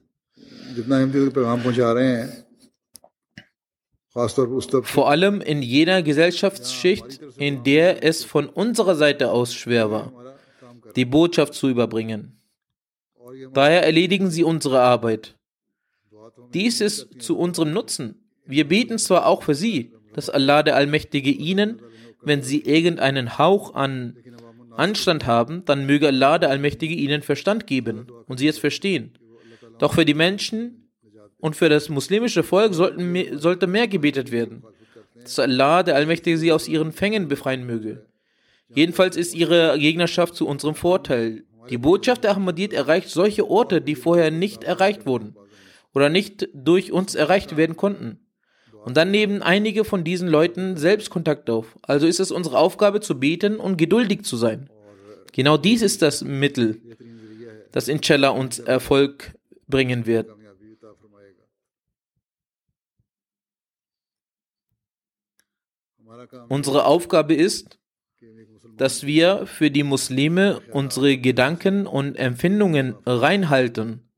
Vor 4.83 5.11
allem 5.11 5.43
in 5.43 5.61
jener 5.61 6.03
Gesellschaftsschicht, 6.03 7.21
in 7.37 7.65
der 7.65 8.03
es 8.03 8.25
von 8.25 8.49
unserer 8.49 8.95
Seite 8.95 9.31
aus 9.31 9.53
schwer 9.53 9.91
war, 9.91 10.11
die 10.97 11.05
Botschaft 11.05 11.53
zu 11.53 11.69
überbringen. 11.69 12.41
Daher 13.53 13.83
erledigen 13.85 14.31
sie 14.31 14.43
unsere 14.43 14.81
Arbeit. 14.81 15.37
Dies 16.55 16.81
ist 16.81 17.21
zu 17.21 17.37
unserem 17.37 17.73
Nutzen. 17.73 18.22
Wir 18.47 18.69
beten 18.69 18.99
zwar 18.99 19.27
auch 19.27 19.43
für 19.43 19.55
sie, 19.55 19.93
dass 20.15 20.31
Allah 20.31 20.63
der 20.63 20.77
Allmächtige 20.77 21.31
ihnen, 21.31 21.81
wenn 22.23 22.43
sie 22.43 22.63
irgendeinen 22.63 23.39
Hauch 23.39 23.75
an 23.75 24.17
Anstand 24.77 25.27
haben, 25.27 25.65
dann 25.65 25.87
möge 25.87 26.09
Allah 26.09 26.39
der 26.39 26.51
Allmächtige 26.51 26.95
ihnen 26.95 27.23
Verstand 27.23 27.67
geben 27.67 28.07
und 28.27 28.39
sie 28.39 28.49
es 28.49 28.59
verstehen. 28.59 29.19
Doch 29.79 29.95
für 29.95 30.05
die 30.05 30.15
Menschen 30.15 30.89
und 31.39 31.57
für 31.57 31.69
das 31.69 31.89
muslimische 31.89 32.43
Volk 32.43 32.75
sollten, 32.75 33.39
sollte 33.39 33.67
mehr 33.67 33.89
gebetet 33.89 34.31
werden, 34.33 34.63
dass 35.21 35.39
Allah 35.39 35.83
der 35.83 35.97
Allmächtige 35.97 36.39
sie 36.39 36.53
aus 36.53 36.69
ihren 36.69 36.93
Fängen 36.93 37.29
befreien 37.29 37.67
möge. 37.67 38.07
Jedenfalls 38.75 39.17
ist 39.17 39.35
ihre 39.35 39.79
Gegnerschaft 39.79 40.35
zu 40.35 40.47
unserem 40.47 40.75
Vorteil. 40.75 41.45
Die 41.69 41.79
Botschaft 41.79 42.25
der 42.25 42.33
Ahmadiyyat 42.33 42.73
erreicht 42.73 43.09
solche 43.09 43.49
Orte, 43.49 43.81
die 43.81 43.95
vorher 43.95 44.31
nicht 44.31 44.65
erreicht 44.65 45.07
wurden 45.07 45.37
oder 45.95 46.09
nicht 46.09 46.49
durch 46.55 46.93
uns 46.93 47.15
erreicht 47.15 47.57
werden 47.57 47.77
konnten. 47.77 48.22
Und 48.85 48.97
dann 48.97 49.11
nehmen 49.11 49.43
einige 49.43 49.85
von 49.85 50.03
diesen 50.03 50.29
Leuten 50.29 50.77
selbst 50.77 51.11
Kontakt 51.11 51.49
auf. 51.49 51.79
Also 51.83 52.07
ist 52.07 52.21
es 52.21 52.33
unsere 52.33 52.59
Aufgabe 52.59 53.01
zu 53.01 53.19
beten 53.19 53.57
und 53.57 53.77
geduldig 53.77 54.25
zu 54.25 54.37
sein. 54.37 54.69
Genau 55.33 55.57
dies 55.57 55.83
ist 55.83 56.03
das 56.03 56.23
Mittel, 56.23 56.81
das 57.71 57.89
inshallah 57.89 58.31
uns 58.31 58.59
Erfolg 58.59 59.35
bringen 59.69 60.07
wird. 60.07 60.29
Unsere 66.49 66.85
Aufgabe 66.85 67.35
ist, 67.35 67.79
dass 68.77 69.07
wir 69.07 69.47
für 69.47 69.71
die 69.71 69.83
Muslime 69.83 70.61
unsere 70.73 71.19
Gedanken 71.19 71.87
und 71.87 72.17
Empfindungen 72.17 72.97
reinhalten 73.07 74.11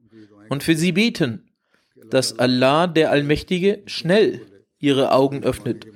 und 0.49 0.63
für 0.63 0.75
sie 0.75 0.93
beten, 0.93 1.51
dass 2.11 2.39
Allah 2.39 2.87
der 2.87 3.11
Allmächtige 3.11 3.83
schnell 3.87 4.41
ihre 4.84 5.12
Augen 5.12 5.44
öffnet 5.44 5.88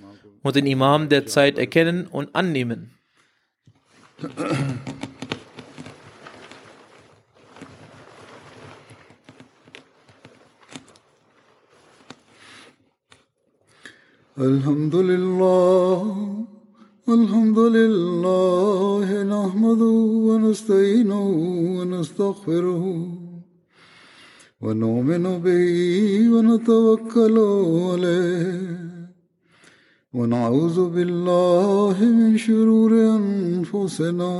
und 0.42 0.56
den 0.56 0.66
Imam 0.66 1.10
der 1.10 1.26
Zeit 1.26 1.58
erkennen 1.58 2.08
und 2.08 2.36
annehmen. 2.36 2.92
Alhamdulillah 14.36 16.44
الحمد 17.10 17.60
لله 17.60 19.24
نحمده 19.24 19.98
ونستعينه 20.28 21.24
ونستغفره 21.78 22.84
ونؤمن 24.61 25.39
به 25.39 26.31
ونتوكل 26.31 27.39
عليه. 27.91 29.09
ونعوذ 30.15 30.89
بالله 30.89 31.97
من 32.01 32.37
شرور 32.37 32.93
أنفسنا 32.93 34.35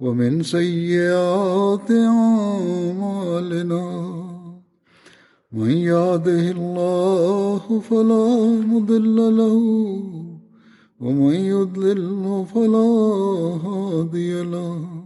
ومن 0.00 0.42
سيئات 0.42 1.90
أعمالنا. 1.90 3.84
من 5.52 5.70
يهده 5.70 6.50
الله 6.50 7.80
فلا 7.90 8.26
مضل 8.72 9.16
له 9.36 9.56
ومن 11.00 11.34
يضلل 11.34 12.44
فلا 12.54 12.88
هادي 13.66 14.42
له. 14.42 15.05